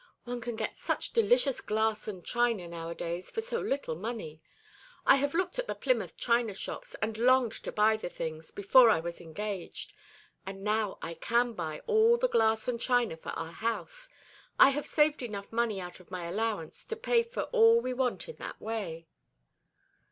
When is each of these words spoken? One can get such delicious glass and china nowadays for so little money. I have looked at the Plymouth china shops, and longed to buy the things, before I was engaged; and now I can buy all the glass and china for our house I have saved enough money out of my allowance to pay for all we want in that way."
One 0.23 0.41
can 0.41 0.55
get 0.55 0.79
such 0.79 1.11
delicious 1.13 1.61
glass 1.61 2.07
and 2.07 2.25
china 2.25 2.67
nowadays 2.67 3.29
for 3.29 3.39
so 3.39 3.61
little 3.61 3.93
money. 3.95 4.41
I 5.05 5.17
have 5.17 5.35
looked 5.35 5.59
at 5.59 5.67
the 5.67 5.75
Plymouth 5.75 6.17
china 6.17 6.55
shops, 6.55 6.95
and 7.03 7.19
longed 7.19 7.51
to 7.51 7.71
buy 7.71 7.97
the 7.97 8.09
things, 8.09 8.49
before 8.49 8.89
I 8.89 8.99
was 8.99 9.21
engaged; 9.21 9.93
and 10.43 10.63
now 10.63 10.97
I 11.03 11.13
can 11.13 11.53
buy 11.53 11.83
all 11.85 12.17
the 12.17 12.27
glass 12.27 12.67
and 12.67 12.81
china 12.81 13.15
for 13.15 13.29
our 13.33 13.51
house 13.51 14.09
I 14.57 14.69
have 14.69 14.87
saved 14.87 15.21
enough 15.21 15.51
money 15.53 15.79
out 15.79 15.99
of 15.99 16.09
my 16.09 16.25
allowance 16.25 16.83
to 16.85 16.95
pay 16.95 17.21
for 17.21 17.43
all 17.51 17.79
we 17.79 17.93
want 17.93 18.27
in 18.27 18.37
that 18.37 18.59
way." 18.59 19.07